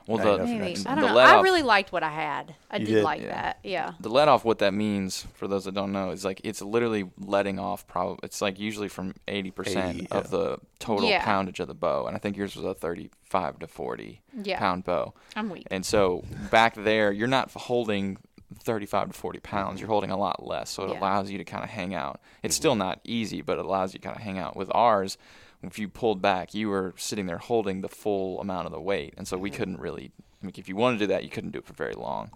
[0.08, 0.72] Well, Now the- Maybe.
[0.88, 1.14] I don't The know.
[1.14, 2.56] let I really liked what I had.
[2.72, 3.04] I did, did?
[3.04, 3.28] like Yeah.
[3.28, 3.60] that.
[3.64, 3.92] Yeah.
[4.00, 7.10] The let off, what that means for those that don't know, is like it's literally
[7.20, 7.86] letting off.
[7.86, 10.30] Probably it's like usually from eighty percent 80, of yeah.
[10.32, 11.24] the total Yeah.
[11.24, 14.58] poundage of the bow, and I think yours was a thirty-five to forty Yeah.
[14.58, 15.14] pound bow.
[15.36, 15.68] I'm weak.
[15.70, 18.18] And so back there, you're not holding
[18.60, 19.56] 35 to 40 mm-hmm.
[19.56, 19.80] pounds.
[19.80, 20.70] You're holding a lot less.
[20.70, 21.00] So it Yeah.
[21.00, 22.22] allows you to kind of hang out.
[22.44, 22.62] It's mm-hmm.
[22.62, 24.56] still not easy, but it allows you to kind of hang out.
[24.56, 25.18] With ours,
[25.64, 29.14] if you pulled back, you were sitting there holding the full amount of the weight.
[29.18, 29.58] And so we mm-hmm.
[29.58, 30.12] couldn't really,
[30.42, 32.32] I mean, if you wanted to do that, you couldn't do it for very long.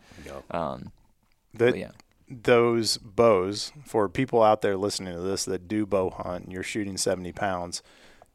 [0.51, 0.91] Um,
[1.53, 1.91] The- yeah.
[2.29, 6.63] those bows for people out there listening to this that do bow hunt and you're
[6.63, 7.83] shooting 70 pounds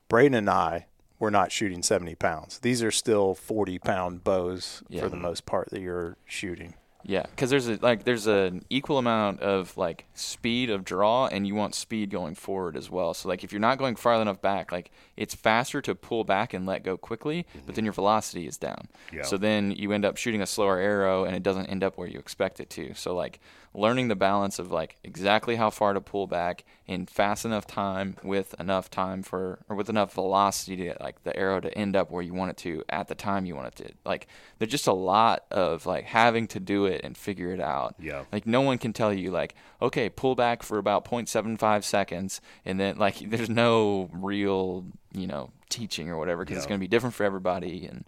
[0.08, 0.86] brayden and i
[1.18, 5.02] we're not shooting 70 pounds these are still 40 pound bows Yeah.
[5.02, 8.98] for the most part that you're shooting Yeah, because there's a, like there's an equal
[8.98, 13.14] amount of like speed of draw, and you want speed going forward as well.
[13.14, 16.54] So like if you're not going far enough back, like it's faster to pull back
[16.54, 17.84] and let go quickly, but then mm-hmm.
[17.84, 18.88] your velocity is down.
[19.12, 19.22] Yeah.
[19.22, 22.08] So then you end up shooting a slower arrow, and it doesn't end up where
[22.08, 22.94] you expect it to.
[22.94, 23.40] So like
[23.72, 28.16] learning the balance of like exactly how far to pull back in fast enough time
[28.24, 31.94] with enough time for or with enough velocity to get like the arrow to end
[31.94, 33.92] up where you want it to at the time you want it to.
[34.04, 34.26] Like
[34.58, 37.94] there's just a lot of like having to do it and figure it out.
[38.00, 38.24] Yeah.
[38.32, 42.80] like no one can tell you like okay pull back for about 0.75 seconds and
[42.80, 46.88] then like there's no real you know teaching or whatever because it's going to be
[46.88, 48.04] different for everybody and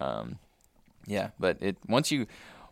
[0.00, 0.38] um
[1.06, 2.26] yeah but it once you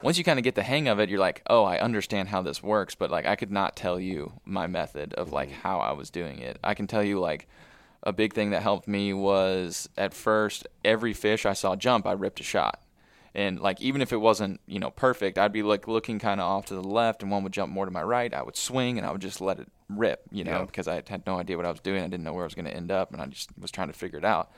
[0.06, 2.40] once you kind of get the hang of it you're like oh i understand how
[2.40, 5.60] this works but like i could not tell you my method of like mm-hmm.
[5.62, 6.60] how i was doing it.
[6.62, 7.48] I can tell you like
[8.04, 12.12] a big thing that helped me was at first every fish i saw jump i
[12.12, 12.80] ripped a shot.
[13.34, 16.46] And like even if it wasn't you know perfect i'd be like looking kind of
[16.46, 18.98] off to the left and one would jump more to my right i would swing
[18.98, 20.64] and i would just let it rip you know Yeah.
[20.66, 22.04] because i had no idea what i was doing.
[22.04, 23.88] I didn't know where i was going to end up and i just was trying
[23.88, 24.52] to figure it out.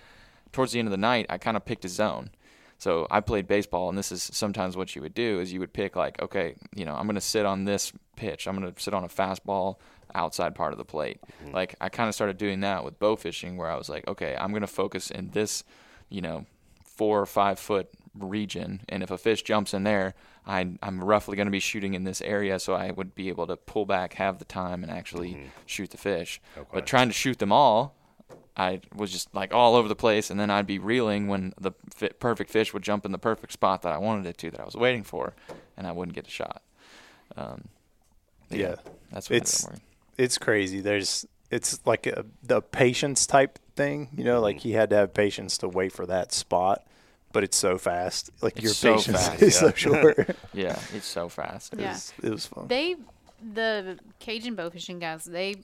[0.53, 2.33] Towards the end of the night i kind of picked a zone
[2.79, 5.73] so I played baseball, and this is sometimes what you would do is you would
[5.73, 8.47] pick like, okay, you know, I'm going to sit on this pitch.
[8.47, 9.77] I'm going to sit on a fastball
[10.15, 11.21] outside part of the plate.
[11.43, 11.55] Mm-hmm.
[11.55, 14.37] Like I kind of started doing that with bow fishing, where I was like, okay,
[14.39, 15.65] I'm going to focus in this,
[16.09, 16.47] you know,
[16.85, 20.15] four or five foot region, and if a fish jumps in there,
[20.47, 23.47] I, I'm roughly going to be shooting in this area, so I would be able
[23.47, 25.47] to pull back, have the time, and actually mm-hmm.
[25.67, 26.41] shoot the fish.
[26.57, 26.69] Okay.
[26.73, 27.95] But trying to shoot them all,
[28.59, 31.73] I was just like all over the place, and then I'd be reeling when the
[31.95, 34.61] fi- perfect fish would jump in the perfect spot that I wanted it to, that
[34.61, 35.35] I was waiting for,
[35.77, 36.63] and I wouldn't get a shot.
[37.37, 37.69] Um,
[38.49, 38.75] but Yeah.
[39.13, 39.85] that's what It's- ended up working.
[40.25, 44.91] it's crazy there's it's like a, the patience type thing you know like he had
[44.91, 46.85] to have patience to wait for that spot
[47.33, 49.73] but it's so fast like It's your so patience fast, is so yeah.
[49.75, 51.75] short Yeah, it's so fast.
[51.75, 51.93] it, Yeah.
[51.93, 52.97] was, it was fun They,
[53.55, 55.55] the Cajun bow fishing guys, they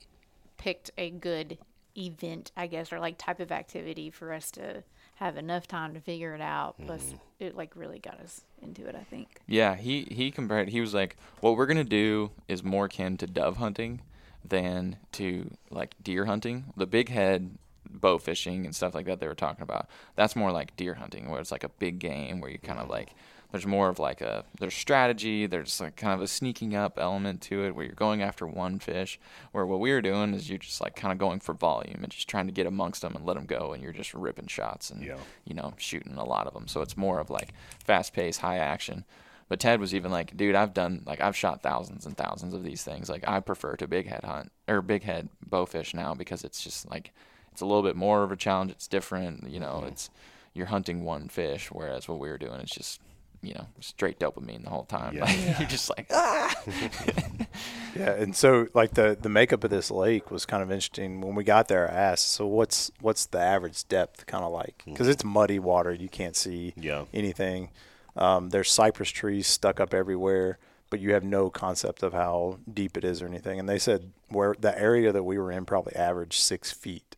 [0.57, 1.57] picked a good
[1.97, 4.83] event, I guess, or like type of activity for us to
[5.15, 6.75] have enough time to figure it out.
[6.77, 6.85] Hmm.
[6.87, 8.95] Plus, it like really got us into it.
[8.95, 9.39] I think.
[9.47, 10.69] Yeah, he he compared.
[10.69, 14.01] He was like, "What we're gonna do is more akin to dove hunting
[14.43, 16.65] than to like deer hunting.
[16.77, 17.57] The big head
[17.89, 19.87] bow fishing and stuff like that they were talking about.
[20.15, 22.85] That's more like deer hunting, where it's like a big game where you kind of
[22.85, 22.91] hmm.
[22.91, 23.09] like
[23.55, 27.39] there's more of like a there's strategy, there's like kind of a sneaking up element
[27.43, 29.17] to it where you're going after one fish.
[29.53, 32.11] Where what we were doing is you're just like kind of going for volume and
[32.11, 34.89] just trying to get amongst them and let them go, and you're just ripping shots
[34.89, 35.15] and Yeah.
[35.45, 36.67] you know shooting a lot of them.
[36.67, 39.05] So it's more of like fast pace, high action.
[39.47, 42.61] But Ted was even like, dude, I've done like I've shot thousands and thousands of
[42.63, 43.09] these things.
[43.09, 46.89] Like I prefer to big head hunt or big head bowfish now because it's just
[46.89, 47.13] like
[47.53, 48.71] it's a little bit more of a challenge.
[48.71, 49.85] It's different, you know.
[49.87, 50.09] It's
[50.53, 52.99] you're hunting one fish, whereas what we were doing is just
[53.45, 55.15] you know straight dopamine the whole time.
[55.15, 55.25] Yeah.
[55.25, 56.53] Like, you're just like ah.
[57.95, 61.21] Yeah, and so like the the makeup of this lake was kind of interesting.
[61.21, 64.81] When we got there, I asked, "So what's what's the average depth kind of like?"
[64.85, 67.05] Because it's muddy water, you can't see Yeah.
[67.13, 67.69] anything.
[68.17, 70.57] Um, there's cypress trees stuck up everywhere,
[70.89, 73.59] but you have no concept of how deep it is or anything.
[73.59, 77.14] And they said where the area that we were in probably averaged six feet,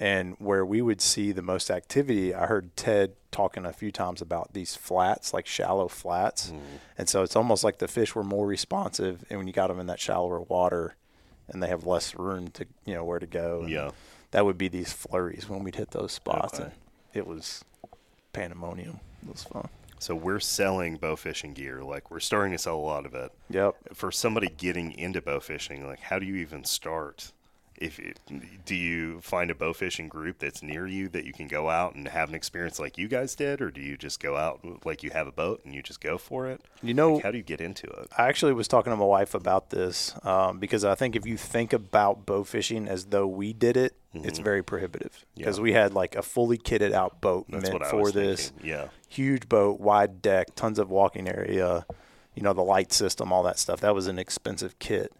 [0.00, 2.34] and where we would see the most activity.
[2.34, 6.76] I heard Ted talking a few times about these flats, like shallow flats, mm-hmm.
[6.96, 9.78] and so it's almost like the fish were more responsive, and when you got them
[9.78, 10.96] in that shallower water,
[11.48, 13.66] and they have less room to you know where to go.
[13.68, 13.90] Yeah.
[14.30, 16.64] that would be these flurries when we'd hit those spots, Okay.
[16.64, 16.72] and
[17.12, 17.62] it was
[18.32, 19.00] pandemonium.
[19.22, 19.68] It was fun.
[19.98, 21.82] So we're selling bow fishing gear.
[21.82, 23.32] Like we're starting to sell a lot of it.
[23.50, 23.74] Yep.
[23.92, 27.32] For somebody getting into bow fishing, like how do you even start?
[27.80, 28.20] If it,
[28.66, 31.94] do you find a bow fishing group that's near you that you can go out
[31.94, 35.02] and have an experience like you guys did, or do you just go out like
[35.02, 36.60] you have a boat and you just go for it?
[36.82, 38.08] You know, Like, how do you get into it?
[38.18, 41.38] I actually was talking to my wife about this um, because I think if you
[41.38, 45.62] think about bow fishing as though we did it it's very prohibitive because Yeah.
[45.62, 48.68] we had like a fully kitted out boat That's meant for this thinking.
[48.68, 48.88] Yeah.
[49.08, 51.86] huge boat, wide deck, tons of walking area,
[52.34, 53.80] you know, the light system, all that stuff.
[53.80, 55.12] That was an expensive kit.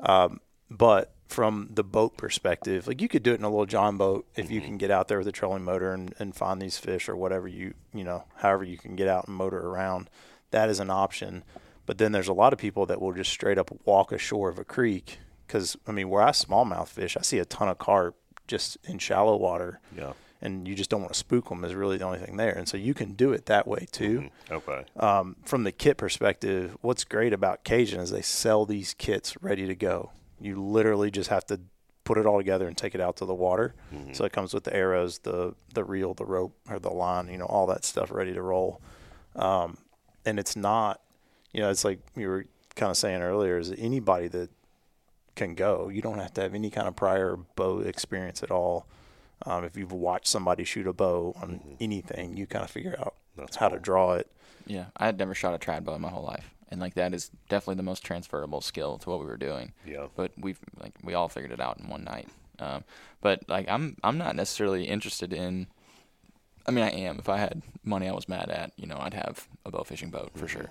[0.00, 0.40] Um,
[0.70, 4.26] but from the boat perspective, like you could do it in a little John boat
[4.34, 7.08] if you can get out there with a trolling motor and, and find these fish
[7.08, 10.08] or whatever you, you know, however you can get out and motor around.
[10.50, 11.44] That is an option.
[11.84, 14.58] But then there's a lot of people that will just straight up walk ashore of
[14.58, 15.18] a creek.
[15.46, 18.98] Because, I mean, where I smallmouth fish, I see a ton of carp just in
[18.98, 20.12] shallow water Yeah.
[20.40, 22.52] and you just don't want to spook them is really the only thing there.
[22.52, 24.30] And so you can do it that way too.
[24.50, 24.84] Okay.
[24.96, 29.66] Um, from the kit perspective, what's great about Cajun is they sell these kits ready
[29.66, 30.10] to go.
[30.40, 31.60] You literally just have to
[32.04, 33.74] put it all together and take it out to the water.
[34.14, 37.38] So it comes with the arrows, the the reel, the rope, or the line, you
[37.38, 38.80] know, all that stuff ready to roll.
[39.36, 39.78] Um,
[40.24, 41.00] and it's not,
[41.52, 42.46] you know, it's like you were
[42.76, 44.50] kind of saying earlier, is anybody that
[45.34, 45.88] can go.
[45.88, 48.86] You don't have to have any kind of prior bow experience at all.
[49.46, 53.14] Um, if you've watched somebody shoot a bow on anything, you kind of figure out
[53.36, 54.28] That's how to draw it.
[54.66, 57.14] Yeah, I had never shot a trad bow in my whole life, and like that
[57.14, 59.72] is definitely the most transferable skill to what we were doing.
[59.86, 60.06] Yeah.
[60.14, 62.28] But we've like we all figured it out in one night.
[62.58, 62.84] Um,
[63.20, 65.68] but like I'm I'm not necessarily interested in.
[66.66, 67.18] I mean, I am.
[67.18, 70.10] If I had money I was mad at, you know, I'd have a bow fishing
[70.10, 70.70] boat for sure.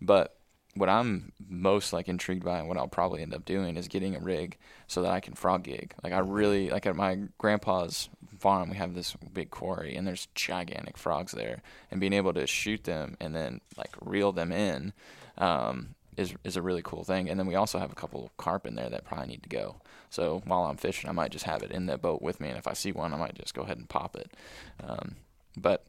[0.00, 0.38] But
[0.74, 4.14] what I'm most like intrigued by and what I'll probably end up doing is getting
[4.14, 4.56] a rig
[4.86, 5.94] so that I can frog gig.
[6.02, 8.08] Like I really like at my grandpa's
[8.38, 12.46] farm we have this big quarry and there's gigantic frogs there and being able to
[12.46, 14.92] shoot them and then like reel them in
[15.38, 17.28] um, is is a really cool thing.
[17.30, 19.48] And then we also have a couple of carp in there that probably need to
[19.48, 19.76] go.
[20.10, 22.58] So while I'm fishing, I might just have it in that boat with me, and
[22.58, 24.30] if I see one, I might just go ahead and pop it.
[24.82, 25.16] Um,
[25.56, 25.84] but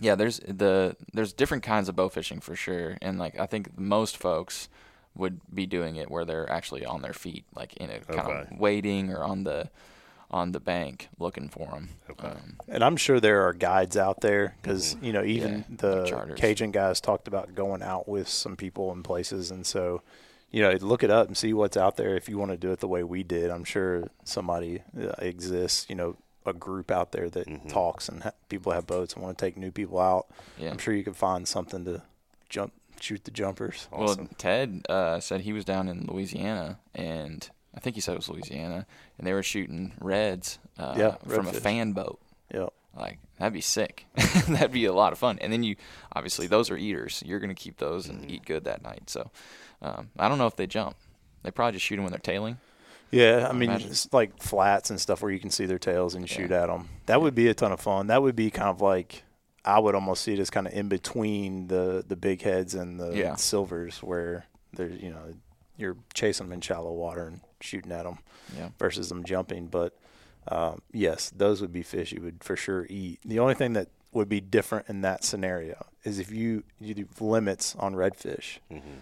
[0.00, 3.78] yeah, there's the there's different kinds of bow fishing for sure, and like I think
[3.78, 4.68] most folks
[5.16, 8.50] would be doing it where they're actually on their feet, like in a kind Okay.
[8.52, 9.70] of waiting or on the
[10.30, 11.90] on the bank looking for them.
[12.10, 12.28] Okay.
[12.28, 16.04] Um, And I'm sure there are guides out there because you know even Yeah, the
[16.06, 16.38] charters.
[16.40, 20.02] Cajun guys talked about going out with some people and places, and so
[20.50, 22.72] you know look it up and see what's out there if you want to do
[22.72, 23.50] it the way we did.
[23.50, 28.32] I'm sure somebody uh, exists, you know, a group out there that talks and ha-
[28.48, 30.26] people have boats and want to take new people out.
[30.58, 30.70] Yeah.
[30.70, 32.02] I'm sure you could find something to
[32.48, 33.88] jump, shoot the jumpers.
[33.90, 38.18] Well, Ted uh, said he was down in Louisiana, and I think he said it
[38.18, 38.86] was Louisiana,
[39.18, 42.20] and they were shooting reds uh, Yeah, from a fan boat.
[42.52, 42.66] Yeah.
[42.96, 44.06] Like that'd be sick.
[44.48, 45.38] that'd be a lot of fun.
[45.40, 45.74] And then you,
[46.14, 47.22] obviously, those are eaters.
[47.26, 49.10] You're gonna keep those and eat good that night.
[49.10, 49.30] So,
[49.82, 50.96] um, I don't know if they jump.
[51.42, 52.58] They probably just shoot them when they're tailing.
[53.10, 53.90] Yeah, I mean, imagine.
[53.90, 56.66] it's like flats and stuff where you can see their tails and you shoot at
[56.68, 56.88] them.
[57.06, 58.06] That would be a ton of fun.
[58.08, 59.24] That would be kind of like
[59.64, 62.98] I would almost see it as kind of in between the the big heads and
[63.00, 63.34] the Yeah.
[63.34, 65.34] silvers, where there's you know
[65.76, 68.18] you're chasing them in shallow water and shooting at them
[68.56, 68.68] Yeah.
[68.78, 69.66] versus them jumping.
[69.66, 69.96] But
[70.48, 73.20] um, yes, those would be fish you would for sure eat.
[73.24, 77.06] The only thing that would be different in that scenario is if you you do
[77.18, 78.58] limits on redfish.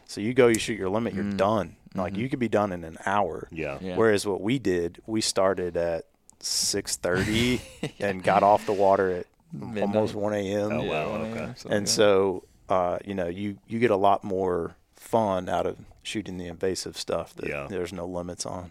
[0.06, 1.76] So you go, you shoot your limit, you're done.
[1.94, 3.48] Like you could be done in an hour.
[3.50, 3.78] Yeah.
[3.82, 3.96] Yeah.
[3.96, 6.06] Whereas what we did, we started at
[6.40, 7.60] six thirty
[8.00, 9.26] and got off the water at
[9.82, 10.72] almost one a.m.
[10.72, 11.54] Oh, wow, 1 okay.
[11.68, 11.92] And yeah.
[11.92, 16.46] so, uh, you know, you you get a lot more fun out of shooting the
[16.46, 17.66] invasive stuff that Yeah.
[17.68, 18.70] there's no limits on.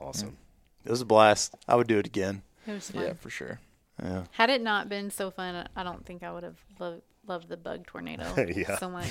[0.00, 0.36] Awesome.
[0.84, 1.54] It was a blast.
[1.66, 2.42] I would do it again.
[2.66, 3.02] It was fun.
[3.02, 3.60] yeah, for sure.
[4.02, 4.24] Yeah.
[4.32, 7.56] Had it not been so fun, I don't think I would have loved, loved the
[7.56, 8.76] bug tornado Yeah.
[8.78, 9.06] so much.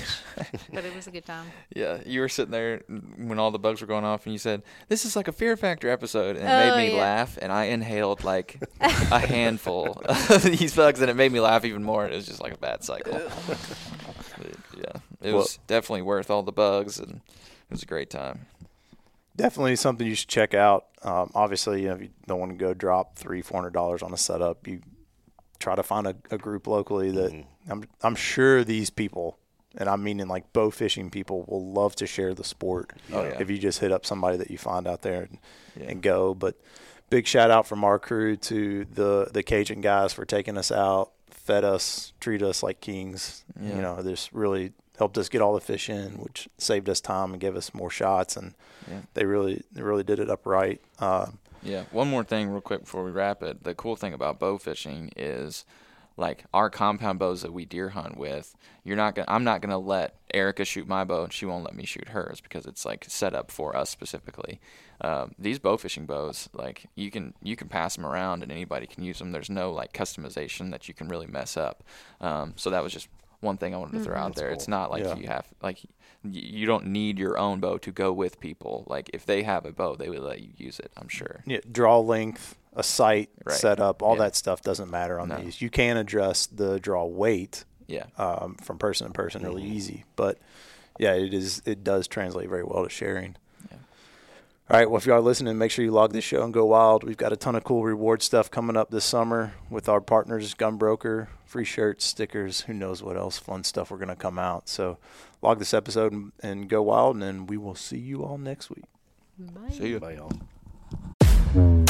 [0.71, 1.47] but it was a good time.
[1.75, 2.81] Yeah, you were sitting there
[3.17, 5.57] when all the bugs were going off, and you said, "This is like a Fear
[5.57, 7.01] Factor episode," and it Oh, made me yeah.
[7.01, 7.37] laugh.
[7.41, 11.83] And I inhaled like a handful of these bugs, and it made me laugh even
[11.83, 12.05] more.
[12.05, 13.13] It was just like a bad cycle.
[13.47, 18.09] But, yeah, it Well- was definitely worth all the bugs, and it was a great
[18.09, 18.45] time.
[19.35, 20.85] Definitely something you should check out.
[21.01, 24.03] Um, obviously, you know, if you don't want to go drop three, four hundred dollars
[24.03, 24.81] on a setup, you
[25.59, 29.39] try to find a, a group locally that I'm I'm sure these people,
[29.75, 32.93] and I'm meaning like bow fishing people, will love to share the sport.
[33.11, 33.37] Oh, yeah.
[33.39, 35.39] If you just hit up somebody that you find out there and,
[35.79, 35.89] Yeah.
[35.89, 36.35] and go.
[36.35, 36.59] But
[37.09, 41.11] big shout out from our crew to the the Cajun guys for taking us out,
[41.31, 43.45] fed us, treat us like kings.
[43.59, 43.75] Yeah.
[43.77, 47.33] You know, this really helped us get all the fish in, which saved us time
[47.33, 48.53] and gave us more shots and
[48.89, 49.01] Yeah.
[49.15, 50.79] they really they really did it upright.
[50.99, 51.83] Um, Yeah.
[51.91, 53.63] One more thing, real quick, before we wrap it.
[53.63, 55.65] The cool thing about bow fishing is,
[56.15, 58.55] like our compound bows that we deer hunt with.
[58.85, 59.25] You're not gonna.
[59.29, 62.39] I'm not gonna let Arica shoot my bow, and she won't let me shoot hers
[62.41, 64.59] because it's like set up for us specifically.
[65.01, 68.85] Um, these bow fishing bows, like you can you can pass them around and anybody
[68.85, 69.31] can use them.
[69.31, 71.83] There's no like customization that you can really mess up.
[72.21, 73.07] Um, so that was just
[73.43, 74.49] one thing I wanted to throw out there.
[74.49, 75.15] It's not like Yeah.
[75.15, 75.79] you have like
[76.25, 78.85] you don't need your own bow to go with people.
[78.87, 80.91] Like if they have a bow, they would let you use it.
[80.95, 81.43] I'm sure.
[81.45, 83.55] Yeah, draw length, a sight Right.
[83.57, 84.23] setup, all Yeah.
[84.23, 85.37] that stuff doesn't matter on No.
[85.41, 85.61] these.
[85.61, 88.05] You can adjust the draw weight Yeah.
[88.17, 89.73] um, from person to person really Mm-hmm.
[89.73, 90.37] easy, but
[90.97, 93.35] yeah, it is it does translate very well to sharing.
[94.69, 94.73] Yeah.
[94.73, 96.65] All right, well, if you are listening, make sure you log this show and go
[96.65, 97.03] wild.
[97.03, 100.53] We've got a ton of cool reward stuff coming up this summer with our partners,
[100.55, 104.69] Gunbroker, free shirts, stickers, who knows what else fun stuff we're going to come out.
[104.69, 104.97] So
[105.41, 108.69] log this episode and, and go wild, and then we will see you all next
[108.69, 108.85] week.
[109.37, 109.69] Bye.
[109.71, 109.99] See you.
[109.99, 110.17] Bye,
[111.53, 111.82] y'all.